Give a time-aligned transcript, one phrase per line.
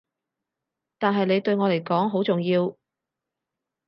[0.97, 2.75] 但係你對我嚟講好重要